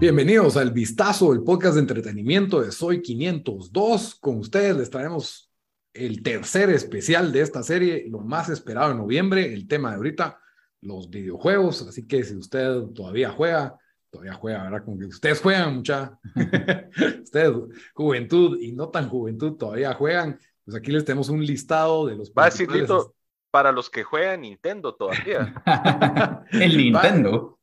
[0.00, 4.14] Bienvenidos al Vistazo, el podcast de entretenimiento de Soy 502.
[4.14, 5.50] Con ustedes les traemos
[5.92, 10.40] el tercer especial de esta serie, lo más esperado en noviembre, el tema de ahorita,
[10.82, 11.82] los videojuegos.
[11.82, 13.76] Así que si usted todavía juega,
[14.08, 14.84] todavía juega, ¿verdad?
[14.84, 16.18] Como que ustedes juegan mucha,
[17.22, 17.52] ustedes,
[17.92, 20.38] juventud y no tan juventud, todavía juegan.
[20.64, 22.30] Pues aquí les tenemos un listado de los...
[22.30, 23.16] Va a decir, Lito,
[23.50, 25.54] para los que juegan Nintendo todavía.
[26.52, 27.58] el Nintendo.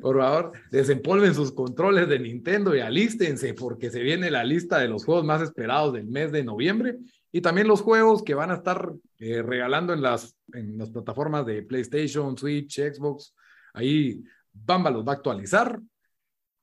[0.00, 4.88] Por favor, desempolven sus controles de Nintendo y alístense porque se viene la lista de
[4.88, 6.98] los juegos más esperados del mes de noviembre
[7.30, 11.44] y también los juegos que van a estar eh, regalando en las, en las plataformas
[11.44, 13.34] de PlayStation, Switch, Xbox.
[13.74, 15.78] Ahí Bamba los va a actualizar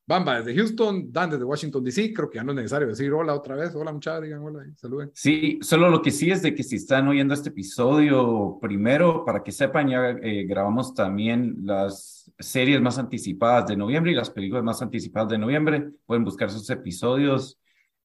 [0.09, 3.35] Bamba desde Houston, Dan desde Washington DC, creo que ya no es necesario decir hola
[3.35, 5.11] otra vez, hola muchachos, digan hola, saluden.
[5.13, 9.43] Sí, solo lo que sí es de que si están oyendo este episodio primero, para
[9.43, 14.63] que sepan, ya eh, grabamos también las series más anticipadas de noviembre y las películas
[14.63, 15.91] más anticipadas de noviembre.
[16.07, 17.59] Pueden buscar sus episodios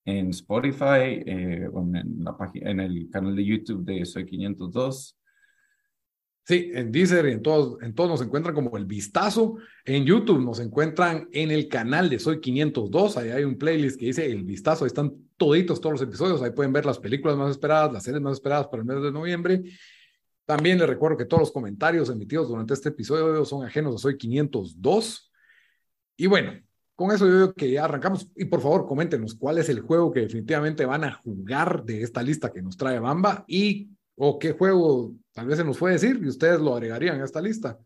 [0.04, 5.16] en Spotify eh, o en, la en el canal de YouTube de Soy 502.
[6.46, 9.56] Sí, en Deezer, en todos, en todos nos encuentran como El Vistazo.
[9.82, 13.16] En YouTube nos encuentran en el canal de Soy 502.
[13.16, 14.84] Ahí hay un playlist que dice El Vistazo.
[14.84, 16.42] Ahí están toditos todos los episodios.
[16.42, 19.10] Ahí pueden ver las películas más esperadas, las series más esperadas para el mes de
[19.10, 19.62] noviembre.
[20.44, 24.18] También les recuerdo que todos los comentarios emitidos durante este episodio son ajenos a Soy
[24.18, 25.32] 502.
[26.18, 26.52] Y bueno,
[26.94, 28.30] con eso yo digo que ya arrancamos.
[28.36, 32.22] Y por favor, coméntenos cuál es el juego que definitivamente van a jugar de esta
[32.22, 36.20] lista que nos trae Bamba y o qué juego tal vez se nos puede decir
[36.22, 37.78] y ustedes lo agregarían a esta lista.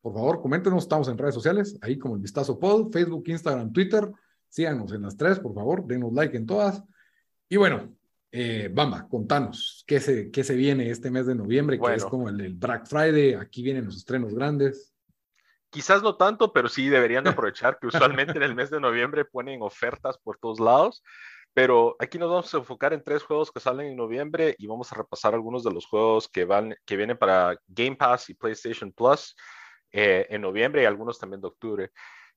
[0.00, 4.08] Por favor, coméntenos, estamos en redes sociales, ahí como el Vistazo Pod, Facebook, Instagram, Twitter.
[4.48, 6.82] Síganos en las tres, por favor, denos like en todas.
[7.48, 7.92] Y bueno,
[8.30, 11.78] eh, Bamba, contanos, ¿qué se, qué se viene este mes de noviembre?
[11.80, 14.94] Que es como el, el Black Friday, aquí vienen los estrenos grandes.
[15.70, 19.62] Quizás no tanto, pero sí deberían aprovechar que usualmente en el mes de noviembre ponen
[19.62, 21.02] ofertas por todos lados.
[21.56, 24.92] Pero aquí nos vamos a enfocar en tres juegos que salen en noviembre y vamos
[24.92, 28.92] a repasar algunos de los juegos que, van, que vienen para Game Pass y PlayStation
[28.92, 29.34] Plus
[29.90, 31.92] eh, en noviembre y algunos también de octubre.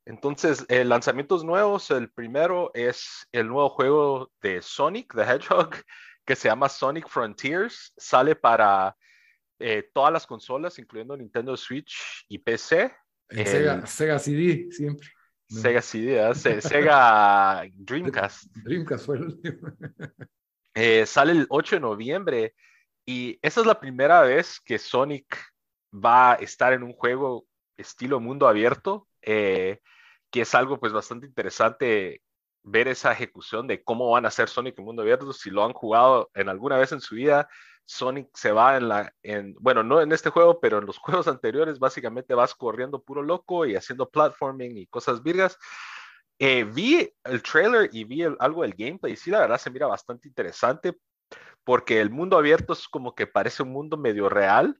[0.05, 1.91] Entonces, eh, lanzamientos nuevos.
[1.91, 5.71] El primero es el nuevo juego de Sonic the Hedgehog
[6.25, 7.91] que se llama Sonic Frontiers.
[7.97, 8.95] Sale para
[9.59, 12.95] eh, todas las consolas, incluyendo Nintendo Switch y PC.
[13.29, 15.09] Sega, Sega CD, siempre.
[15.49, 16.33] Sega CD.
[16.61, 18.55] Sega Dreamcast.
[18.63, 19.69] Dreamcast fue el último.
[20.75, 22.55] Eh, sale el 8 de noviembre
[23.05, 25.35] y esa es la primera vez que Sonic
[25.93, 29.79] va a estar en un juego estilo mundo abierto, eh,
[30.29, 32.21] que es algo pues bastante interesante
[32.63, 35.73] ver esa ejecución de cómo van a ser Sonic en mundo abierto, si lo han
[35.73, 37.49] jugado en alguna vez en su vida,
[37.89, 41.27] Sonic se va en la, en, bueno, no en este juego, pero en los juegos
[41.27, 45.57] anteriores básicamente vas corriendo puro loco y haciendo platforming y cosas virgas.
[46.37, 49.87] Eh, vi el trailer y vi algo del gameplay y sí, la verdad se mira
[49.87, 50.97] bastante interesante
[51.65, 54.79] porque el mundo abierto es como que parece un mundo medio real,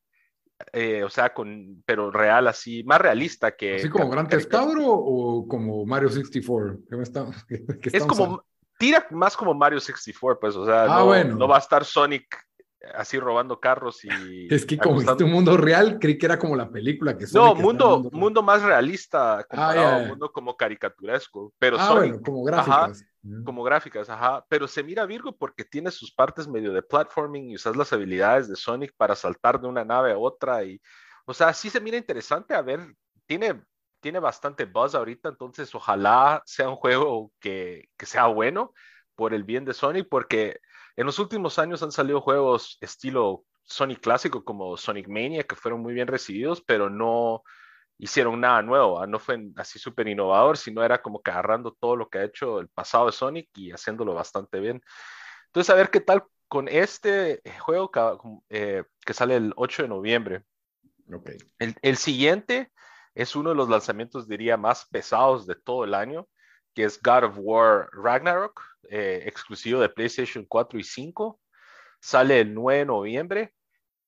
[0.72, 3.76] eh, o sea, con, pero real así, más realista que...
[3.76, 6.78] ¿Así como Grand Theft o como Mario 64?
[7.92, 8.46] es como,
[8.78, 12.49] tira más como Mario 64, pues, o sea, ah, no, no va a estar Sonic
[12.96, 14.54] así robando carros y...
[14.54, 17.26] Es que como este un mundo real, creí que era como la película que...
[17.34, 23.06] No, mundo, mundo más realista, comparado ah, mundo como caricaturesco, pero ah, bueno, como gráficas.
[23.44, 27.56] como gráficas, ajá, pero se mira Virgo porque tiene sus partes medio de platforming y
[27.56, 30.82] usas las habilidades de Sonic para saltar de una nave a otra y,
[31.26, 33.62] o sea, sí se mira interesante, a ver, tiene,
[34.00, 38.74] tiene bastante buzz ahorita, entonces ojalá sea un juego que, que sea bueno
[39.16, 40.62] por el bien de Sonic, porque
[41.00, 45.80] en los últimos años han salido juegos estilo Sonic clásico como Sonic Mania que fueron
[45.80, 47.42] muy bien recibidos, pero no
[47.98, 49.08] hicieron nada nuevo, ¿ah?
[49.08, 52.60] no fue así súper innovador, sino era como que agarrando todo lo que ha hecho
[52.60, 54.82] el pasado de Sonic y haciéndolo bastante bien.
[55.46, 58.02] Entonces, a ver qué tal con este juego que,
[58.50, 60.44] eh, sale el 8 de noviembre.
[61.10, 61.38] Okay.
[61.60, 62.74] El, el, siguiente
[63.16, 66.28] es uno de los lanzamientos, diría, más pesados de todo el año
[66.74, 71.40] que es God of War Ragnarok, eh, exclusivo de PlayStation 4 y 5.
[72.00, 73.54] Sale el 9 de noviembre.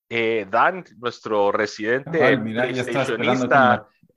[0.10, 3.48] Eh, Dan, nuestro residente Ay, mira, ya estaba esperando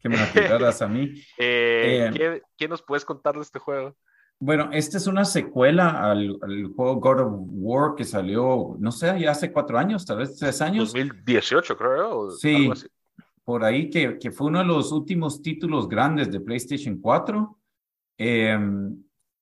[0.00, 1.12] que me, que me la a mí.
[1.38, 3.96] Eh, ¿qué, ¿qué, nos puedes contar de este juego?
[4.40, 9.18] Bueno, esta es una secuela al, al, juego God of War que salió, no sé,
[9.20, 10.92] ya hace cuatro años, tal vez tres años.
[10.92, 12.30] 2018, creo.
[12.32, 12.70] Sí,
[13.44, 17.58] por ahí que, que fue uno de los últimos títulos grandes de PlayStation 4.
[18.18, 18.58] Eh,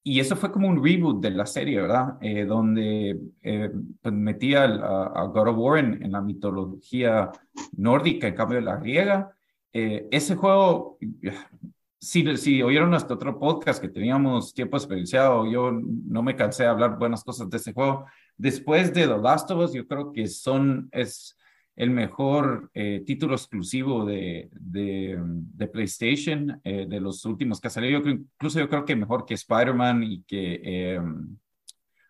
[0.05, 2.19] y eso fue como un reboot de la serie, ¿verdad?
[2.21, 3.71] Eh, donde eh,
[4.01, 7.31] pues metía a, a, God of War en, en, la mitología
[7.77, 9.33] nórdica en cambio la griega.
[9.73, 10.99] Eh, ese juego,
[12.01, 16.71] si, si oyeron nuestro otro podcast que teníamos tiempo experienciado, yo no me cansé de
[16.71, 18.07] hablar buenas cosas de ese juego.
[18.37, 21.39] Después de The Last of Us, yo creo que son, es
[21.75, 27.71] el mejor eh, título exclusivo de, de, de PlayStation, eh, de los últimos que ha
[27.71, 27.99] salido.
[27.99, 30.61] Yo creo, incluso yo creo que mejor que Spider-Man y que...
[30.63, 31.01] Eh,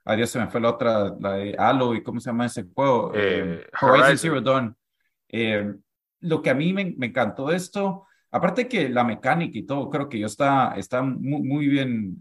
[0.04, 3.12] adiós, se me fue la otra, la de Halo y cómo se llama ese juego.
[3.14, 4.76] Eh, Horizon, Horizon, Zero Dawn.
[6.20, 10.08] lo que a mí me, me encantó esto, aparte que la mecánica y todo, creo
[10.08, 12.20] que yo está, está muy, muy bien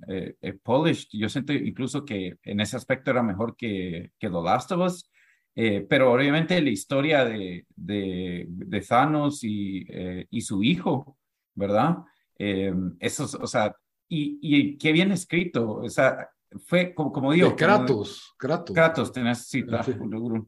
[0.61, 1.07] polished.
[1.11, 5.11] Yo siento incluso que en ese aspecto era mejor que, que The Last of Us.
[5.55, 11.17] Eh, pero obviamente la historia de, de, de Thanos y, eh, y, su hijo,
[11.53, 11.97] ¿verdad?
[12.39, 13.75] Eh, eso, o sea,
[14.07, 16.29] y, y, qué bien escrito, o sea,
[16.65, 17.49] fue como, como digo.
[17.49, 18.75] De Kratos, como, Kratos.
[18.75, 19.83] Kratos, tenés cita.
[19.83, 19.93] Sí.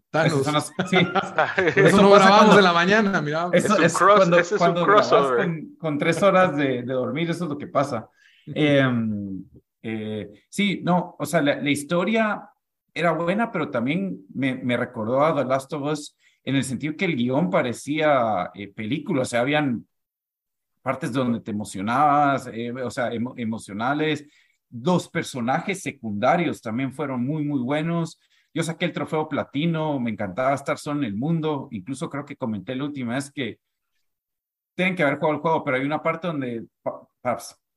[0.09, 0.53] Thanos.
[0.53, 0.97] Las, sí.
[1.57, 3.50] eso, eso no grabamos en la mañana, mira.
[3.51, 5.38] Eso, es, un cross, cuando, ese es cuando un crossover.
[5.38, 8.09] Con, con, tres horas de, de, dormir, eso es lo que pasa.
[8.45, 12.50] eh, sí, no, o sea, la, la historia
[12.94, 16.95] era buena, pero también me, me, recordó a The Last of Us en el sentido
[16.95, 19.88] que el guion parecía eh, película, o sea, habían
[20.84, 24.25] partes donde te emocionabas, eh, o sea, emo emocionales.
[24.69, 28.19] Los personajes secundarios también fueron muy, muy buenos.
[28.54, 32.36] Yo saqué el trofeo platino, me encantaba estar solo en el mundo, incluso creo que
[32.36, 33.60] comenté la última vez que
[34.75, 36.66] tienen que haber jugado el juego, pero hay una parte donde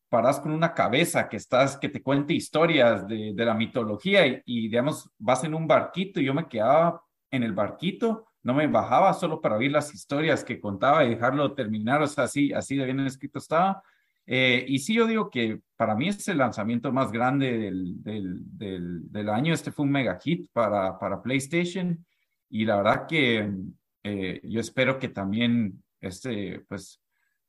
[0.08, 4.42] paras con una cabeza que estás, que te cuente historias de, de la mitología y,
[4.44, 8.66] y, digamos, vas en un barquito y yo me quedaba en el barquito, no me
[8.66, 12.76] bajaba solo para oír las historias que contaba y dejarlo terminar, o sea, así, así
[12.76, 13.82] de bien escrito estaba.
[14.26, 18.38] Eh, y sí, yo digo que para mí es el lanzamiento más grande del, del,
[18.56, 22.04] del, del año, este fue un mega hit para, para PlayStation
[22.48, 23.50] y la verdad que
[24.02, 27.00] eh, yo espero que también este, pues,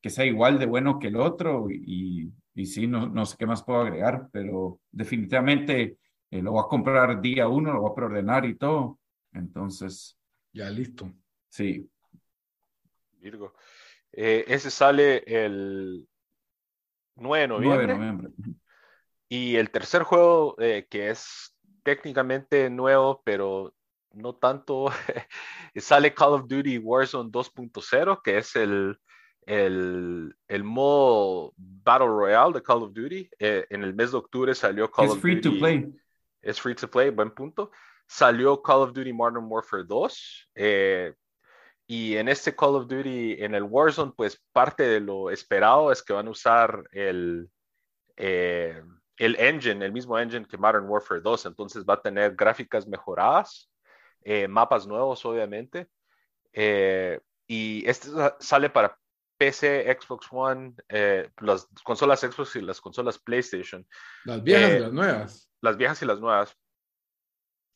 [0.02, 3.46] que sea igual de bueno que el otro y, y sí, no, no, sé qué
[3.46, 6.00] más puedo agregar, pero definitivamente
[6.32, 8.98] eh, lo voy a comprar día uno, lo voy a preordenar y todo.
[9.32, 10.18] Entonces.
[10.54, 11.14] Ya listo.
[11.50, 11.88] Sí.
[13.20, 13.54] Virgo.
[14.12, 16.08] Eh, ese sale el
[17.18, 17.86] 9 de noviembre.
[17.86, 18.30] 9 de noviembre.
[19.30, 23.76] Y el tercer juego, eh, que es técnicamente nuevo, pero
[24.14, 24.88] no tanto,
[25.76, 29.00] sale Call of Duty Warzone 2.0, que es el
[29.48, 33.30] el, el modo Battle Royale de Call of Duty.
[33.40, 35.50] Eh, en el mes de octubre salió Call es of free Duty.
[35.50, 35.94] to play.
[36.42, 37.72] Es free to play, buen punto.
[38.06, 40.50] Salió Call of Duty Modern Warfare 2.
[40.56, 41.14] Eh,
[41.88, 46.04] y en este Call of Duty, en el Warzone, pues parte de lo esperado es
[46.04, 47.50] que van a usar el,
[48.18, 48.84] eh,
[49.16, 51.46] el engine, el mismo engine que Modern Warfare 2.
[51.46, 53.72] Entonces va a tener gráficas mejoradas,
[54.24, 55.88] eh, mapas nuevos, obviamente.
[56.52, 58.10] Eh, y este
[58.40, 59.00] sale para
[59.38, 63.88] PC, Xbox One, eh, las consolas Xbox y las consolas PlayStation.
[64.26, 65.50] Las viejas Eh, y las nuevas.
[65.62, 66.58] Las viejas y las nuevas.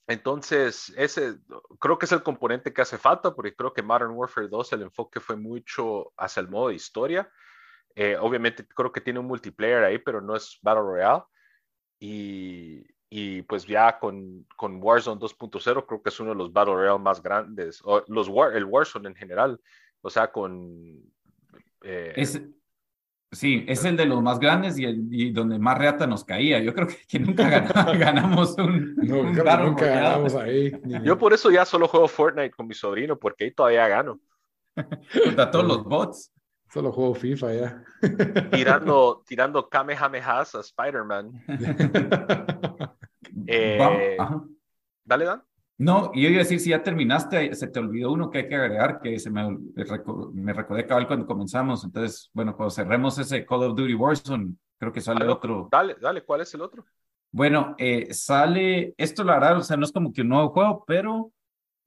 [0.08, 1.38] Entonces, ese
[1.80, 4.82] creo que es el componente que hace falta, porque creo que Modern Warfare 2 el
[4.84, 7.32] enfoque fue mucho hacia el modo de historia.
[7.96, 11.24] Eh, obviamente creo que tiene un multiplayer ahí, pero no es Battle Royale.
[12.00, 16.74] Y, y pues ya con, con Warzone 2.0 creo que es uno de los Battle
[16.74, 19.62] Royale más grandes, o los War, el Warzone en general.
[20.01, 21.00] O sea, con
[21.84, 22.42] eh, es,
[23.32, 26.60] sí, es el de los más grandes y, el, y donde más reata nos caía.
[26.60, 30.72] Yo creo que, que nunca ganamos, ganamos un, No, nunca ganamos ahí.
[31.04, 34.20] yo por eso ya solo juego Fortnite con mi sobrino, porque ahí todavía gano.
[35.24, 36.32] contra todos los bots.
[36.70, 37.84] Solo juego FIFA ya.
[38.50, 41.34] Tirando, tirando Kamehamehas a Spider-Man.
[43.46, 44.18] Eh.
[45.04, 45.44] Dale, Dan.
[45.82, 48.48] No, y yo iba a decir, si ya terminaste, se te olvidó uno que hay
[48.48, 51.84] que agregar, que se me, me reco- me recordé cabal cuando comenzamos.
[51.84, 55.70] Entonces, bueno, cuando cerremos ese Call of Duty Warzone, creo que sale otro.
[55.72, 56.86] Dale, dale, ¿cuál es el otro?
[57.32, 60.84] Bueno, eh, sale, esto la verdad, o sea, no es como que un nuevo juego,
[60.86, 61.32] pero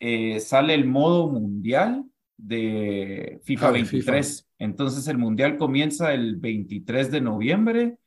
[0.00, 2.04] eh, sale el modo mundial
[2.36, 4.48] de FIFA Ah, de 23.
[4.58, 7.98] Entonces el mundial comienza el 23 de noviembre.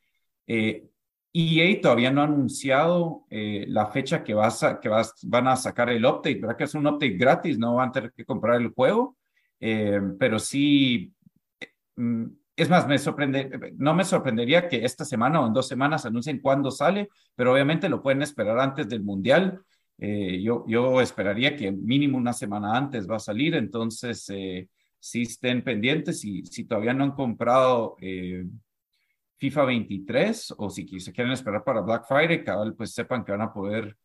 [0.46, 0.84] Eh,
[1.32, 4.80] EA todavía no ha anunciado eh, la fecha que, vas a,
[5.24, 6.56] van a sacar el update, ¿verdad?
[6.56, 9.16] Que es un update gratis, no van a tener que comprar el juego,
[9.60, 11.12] eh, pero sí,
[11.96, 12.24] mm,
[12.56, 12.96] es más, me
[13.76, 17.88] no me sorprendería que esta semana o en dos semanas anuncien cuándo sale, pero obviamente
[17.88, 19.60] lo pueden esperar antes del Mundial.
[19.98, 24.24] Eh, yo, yo esperaría que mínimo una semana antes va a salir, entonces
[25.00, 27.96] si estén pendientes y si todavía no han comprado
[29.38, 33.42] FIFA 23 o si se quieren esperar para Black Friday, cada pues sepan que van
[33.42, 33.96] a poder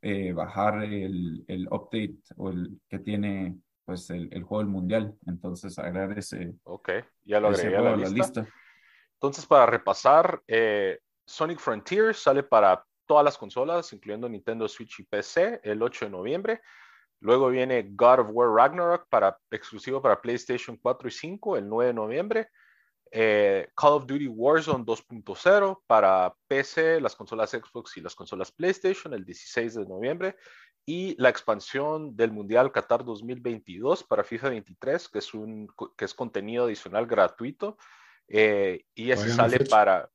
[0.00, 5.14] eh, bajar el, el, update o el que tiene pues el, el, juego del mundial.
[5.26, 6.54] Entonces agregar ese.
[6.64, 6.90] Ok,
[7.24, 8.46] ya lo agregué a la, lista.
[9.14, 15.04] Entonces, para repasar, eh, Sonic Frontier sale para todas las consolas, incluyendo Nintendo Switch y
[15.04, 16.60] PC, el 8 de noviembre.
[17.20, 21.86] Luego viene God of War Ragnarok para, exclusivo para PlayStation 4 y 5 el 9
[21.86, 22.48] de noviembre.
[23.18, 29.14] Eh, Call of Duty Warzone 2.0 para PC, las consolas Xbox y las consolas PlayStation
[29.14, 30.36] el 16 de noviembre
[30.84, 36.12] y la expansión del Mundial Qatar 2022 para FIFA 23, que es, un, que es
[36.12, 37.78] contenido adicional gratuito.
[38.28, 40.10] Eh, y ese sale para...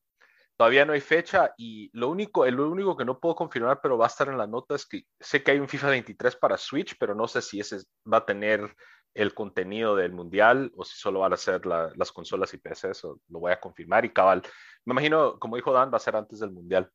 [0.55, 4.05] Todavía no hay fecha y lo único, el único que no puedo confirmar, pero va
[4.05, 6.96] a estar en la nota, es que sé que hay un FIFA 23 para Switch,
[7.00, 8.75] pero no sé si ese va a tener
[9.13, 13.20] el contenido del mundial o si solo van a ser las consolas y PC, eso
[13.30, 14.41] lo voy a confirmar y cabal.
[14.86, 16.91] Me imagino, como dijo Dan, va a ser antes del mundial.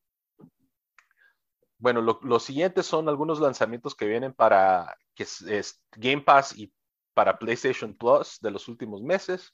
[1.79, 6.73] Bueno, lo, siguientes son algunos lanzamientos que vienen para que es, Game Pass y
[7.13, 9.53] para PlayStation Plus de los últimos meses.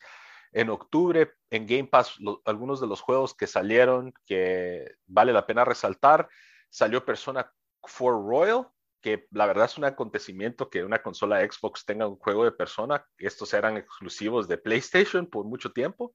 [0.53, 5.65] En octubre, en Game Pass, algunos de los juegos que salieron que vale la pena
[5.65, 6.29] resaltar.
[6.71, 8.69] Salió Persona 4 Royal,
[9.03, 13.05] que la verdad es un acontecimiento que una consola Xbox tenga un juego de persona.
[13.19, 16.15] Estos eran exclusivos de PlayStation por mucho tiempo.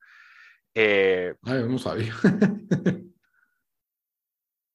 [0.74, 2.14] Eh, Ay, no sabía.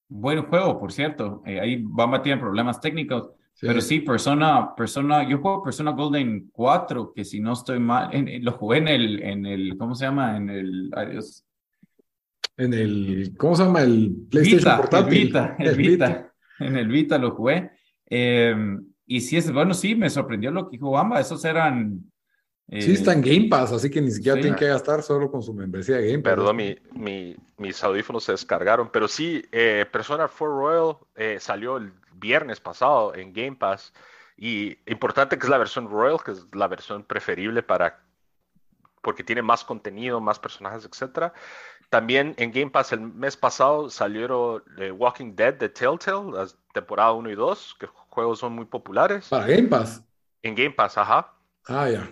[0.08, 1.42] Buen juego, por cierto.
[1.46, 3.30] Eh, ahí Bamba tiene problemas técnicos.
[3.60, 8.52] Pero sí, Persona, Persona, yo juego Persona Golden 4, que si no estoy mal, lo
[8.52, 10.36] jugué en el, en el, ¿cómo se llama?
[10.36, 11.44] En el, adiós.
[12.56, 13.82] En el, ¿cómo se llama?
[13.82, 15.18] El PlayStation portátil.
[15.18, 16.34] El Vita, el, Vita.
[16.58, 17.70] En el Vita lo jugué.
[18.14, 21.98] Em, y sí, es, bueno, sí, me sorprendió lo que dijo Bamba, esos eran...
[22.68, 25.42] Eh, sí, está en Game Pass, así que ni siquiera tienen que gastar solo con
[25.42, 26.34] su membresía de Game Pass.
[26.34, 31.78] Perdón, mi, mi, mis audífonos se descargaron, pero sí, eh, Persona 4 Royal eh, salió
[31.78, 33.94] el viernes pasado en Game Pass
[34.36, 38.04] y importante que es la versión Royal, que es la versión preferible para
[39.02, 41.32] porque tiene más contenido, más personajes, etc.
[41.92, 44.62] También en Game Pass el mes pasado salieron
[44.96, 49.28] Walking Dead de Telltale, las temporada 1 y 2, que juegos son muy populares.
[49.28, 50.02] Para Game Pass.
[50.42, 51.34] En Game Pass, ajá.
[51.66, 52.10] Ah, ya.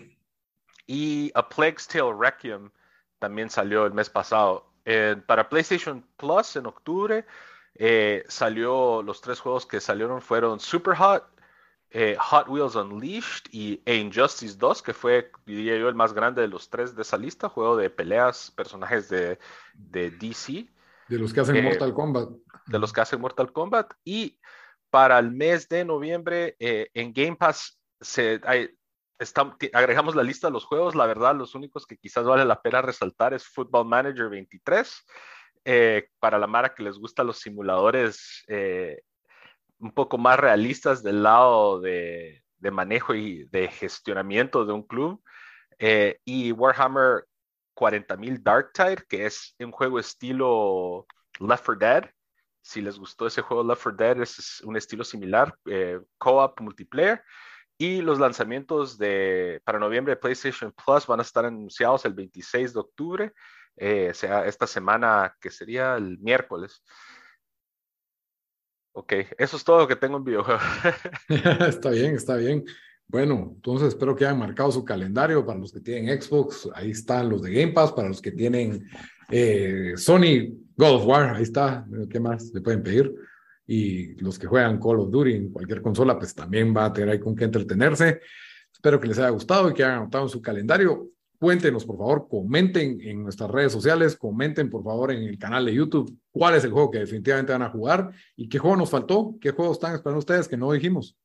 [0.87, 2.71] Y A Plague's Tale Requiem
[3.19, 4.71] también salió el mes pasado.
[5.27, 7.25] para PlayStation Plus en octubre
[7.77, 11.25] eh, salió, los tres juegos que salieron fueron Super Hot,
[11.91, 16.49] eh, Hot Wheels Unleashed y Injustice 2, que fue, diría yo, el más grande de
[16.49, 19.39] los tres de esa lista, juego de peleas, personajes de,
[19.75, 20.69] de DC.
[21.09, 22.29] De los que hacen eh, Mortal Kombat.
[22.67, 23.93] De los que hacen Mortal Kombat.
[24.05, 24.39] Y
[24.91, 28.41] para el mes de noviembre eh, en Game Pass se,
[29.73, 30.95] agregamos la lista de los juegos.
[30.95, 35.07] La verdad, los únicos que quizás vale la pena resaltar es Football Manager 23.
[35.65, 39.03] Eh, para la Mara que les gustan los simuladores eh,
[39.81, 45.23] un poco más realistas del lado de, de, manejo y de gestionamiento de un club.
[46.25, 47.25] y Warhammer
[47.75, 51.07] 40.000 Dark Tide, que es un juego estilo
[51.39, 52.11] Left 4 Dead,
[52.63, 57.23] si les gustó ese juego Left 4 Dead, es un estilo similar, eh, co-op multiplayer.
[57.79, 62.75] Y los lanzamientos de, para noviembre de PlayStation Plus van a estar anunciados el 26
[62.75, 63.33] de octubre,
[63.77, 66.85] eh, sea esta semana que sería el miércoles.
[68.93, 70.63] Ok, eso es todo lo que tengo en videojuegos.
[71.69, 72.65] está bien, está bien.
[73.07, 76.69] Bueno, entonces espero que hayan marcado su calendario para los que tienen Xbox.
[76.75, 78.89] Ahí están los de Game Pass, para los que tienen
[79.31, 83.15] eh, Sony, God of War, ahí está, ¿qué más le pueden pedir?
[83.67, 87.11] Y los que juegan Call of Duty en cualquier consola, pues también va a tener
[87.11, 88.21] ahí con qué entretenerse.
[88.73, 91.09] Espero que les haya gustado y que hayan anotado en su calendario.
[91.41, 95.73] Cuéntenos, por favor, comenten en nuestras redes sociales, comenten, por favor, en el canal de
[95.73, 99.37] YouTube cuál es el juego que definitivamente van a jugar y qué juego nos faltó,
[99.41, 101.17] qué juegos están esperando ustedes que no dijimos.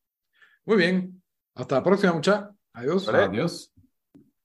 [0.64, 1.22] Muy bien,
[1.54, 2.50] hasta la próxima, mucha.
[2.72, 3.10] Adiós.
[3.10, 3.75] Adiós.